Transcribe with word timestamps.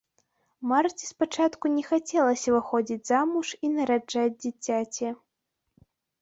Марце 0.69 1.09
спачатку 1.09 1.65
не 1.73 1.83
хацелася 1.89 2.49
выходзіць 2.55 2.97
замуж 3.11 3.47
і 3.69 3.71
нараджаць 3.75 4.39
дзіцяці. 4.47 5.07